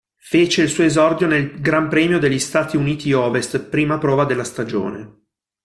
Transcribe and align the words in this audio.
Fece 0.17 0.63
il 0.63 0.69
suo 0.69 0.83
esordio 0.83 1.27
nel 1.27 1.61
Gran 1.61 1.87
Premio 1.87 2.17
degli 2.17 2.39
Stati 2.39 2.75
Uniti-Ovest, 2.75 3.59
prima 3.65 3.99
prova 3.99 4.25
della 4.25 4.43
stagione. 4.43 5.25